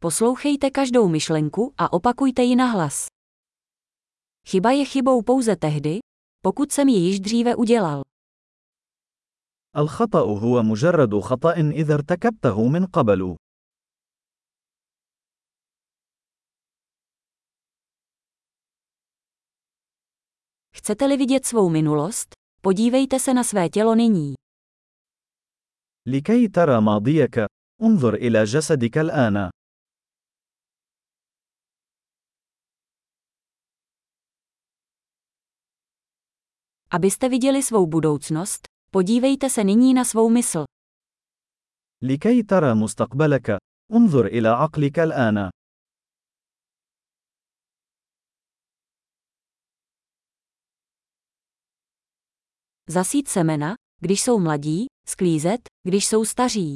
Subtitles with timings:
[0.00, 3.06] Poslouchejte každou myšlenku a opakujte ji nahlas.
[4.48, 5.98] Chyba je chybou pouze tehdy,
[6.42, 8.02] pokud jsem ji již dříve udělal.
[9.76, 13.36] الخطأ هو مجرد خطأ إذا ارتكبته من قبل.
[20.76, 22.28] Chcete-li vidět svou minulost,
[22.62, 24.34] podívejte se na své tělo nyní.
[26.06, 27.46] لكي ترى ماضيك،
[27.82, 29.50] انظر إلى جسدك الآن.
[36.91, 40.63] Abyste viděli svou budoucnost, podívejte se nyní na svou mysl.
[42.03, 43.57] لكي ترى مستقبلك،
[43.93, 45.49] انظر إلى عقلك الآن.
[52.89, 56.75] Zasít semena, když jsou mladí, sklízet, když jsou staří.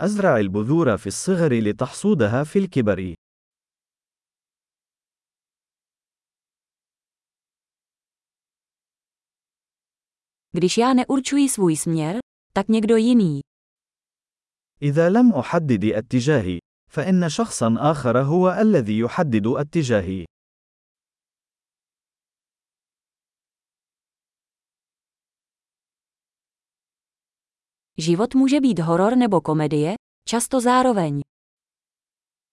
[0.00, 3.14] أزرع البذور في الصغر لتحصودها في الكبر.
[10.59, 12.17] Když já neurčuji svůj směr,
[12.53, 13.39] tak někdo jiný.
[14.81, 16.59] إذا لم أحدد اتجاهي،
[16.91, 20.25] فإن شخصا آخر هو الذي يحدد اتجاهي.
[27.97, 29.93] Život může být horor nebo komedie,
[30.29, 31.21] často zároveň.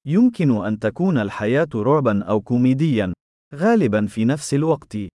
[0.06, 3.12] يمكن أن تكون الحياة رعبا أو كوميديا،
[3.54, 5.15] غالبا في نفس الوقت.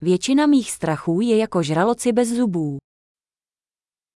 [0.00, 2.78] Většina mých strachů je jako žraloci bez zubů.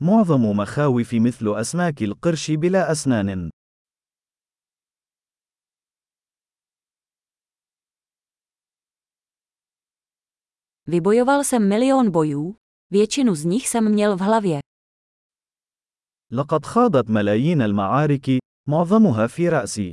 [0.00, 3.48] معظم مخاوفي مثل أسماك القرش بلا أسنان.
[10.86, 12.56] Vybojoval jsem milion bojů,
[12.90, 14.58] většinu z nich jsem měl v hlavě.
[16.32, 18.38] لقد خاضت ملايين المعارك،
[18.68, 19.92] معظمها في رأسي.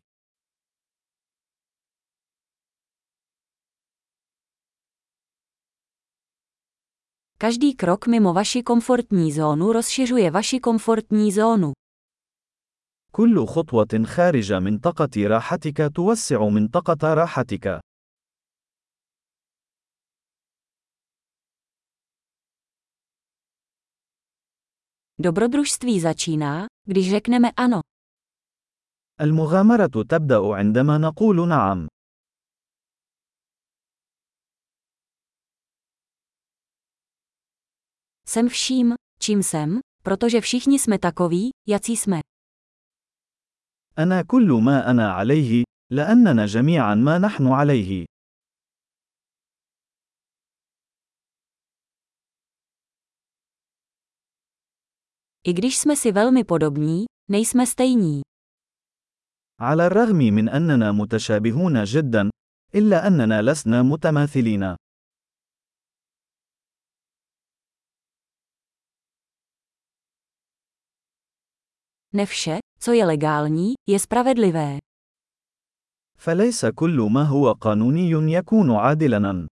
[7.38, 11.74] Každý krok mimo vaši komfortní zónu rozšiřuje vaši komfortní zónu.
[13.12, 17.80] كل خطوة خارج منطقة راحتك توسع منطقة راحتك.
[25.20, 27.82] Dobrodružství začíná, když řekneme ano.
[29.22, 31.88] المغامرة تبدأ عندما نقول نعم.
[38.28, 42.20] Jsem vším, čím jsem, protože všichni jsme takoví, jací jsme.
[43.98, 48.06] أنا كل ما أنا عليه، لأننا جميعا ما نحن عليه.
[55.48, 58.22] I když jsme si velmi podobní, nejsme stejní.
[59.62, 62.30] على الرغم من أننا متشابهون جدا،
[62.76, 64.76] إلا أننا لسنا متماثلين.
[72.14, 74.80] Ne vše, co je legální, je spravedlivé.
[76.18, 79.48] فليس كل ما هو قانوني يكون عادلاً.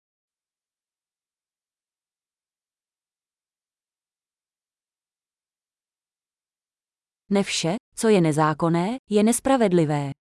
[7.30, 10.12] Ne vše, co je nezákonné, je nespravedlivé.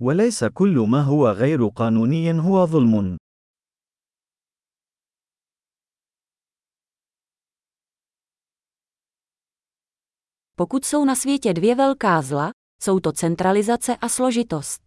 [0.00, 3.16] وليس كل ما هو غير قانوني هو ظلم.
[10.55, 12.51] Pokud jsou na světě dvě velká zla,
[12.83, 14.81] jsou to centralizace a složitost.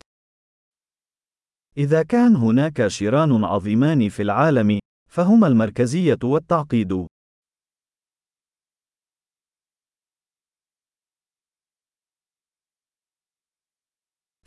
[1.77, 4.78] إذا كان هناك شيران عظيمان في العالم،
[5.10, 7.06] فهما المركزية والتعقيد.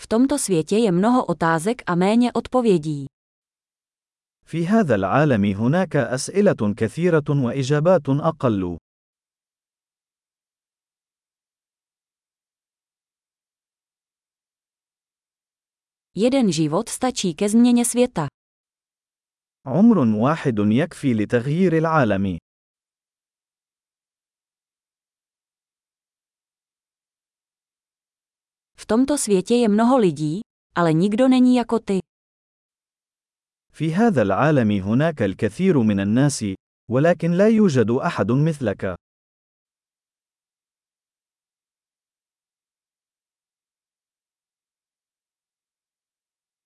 [0.02, 3.06] V tomto světě je mnoho otázek a méně odpovědí.
[4.46, 8.78] في هذا العالم هناك أسئلة كثيرة وإجابات أقل.
[16.17, 18.29] Jeden život stačí ke změně světa.
[19.67, 22.39] عمر واحد يكفي لتغيير العالم.
[28.77, 30.41] V tomto světě je mnoho lidí,
[30.75, 31.99] ale nikdo není jako ty.
[33.73, 36.45] في هذا العالم هناك الكثير من الناس،
[36.91, 38.95] ولكن لا يوجد أحد مثلك.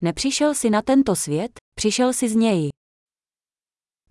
[0.02, 2.70] Nepřišel si na tento svět, přišel si z něj.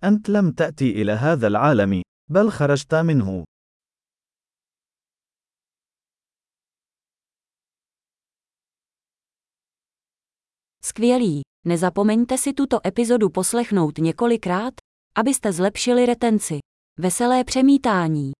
[0.04, 3.44] أنت لم تأتي إلى هذا العالم، بل خرجت منه.
[10.84, 11.40] Skvělý.
[11.66, 14.74] Nezapomeňte si tuto epizodu poslechnout několikrát,
[15.14, 16.58] abyste zlepšili retenci.
[16.98, 18.32] Veselé přemítání.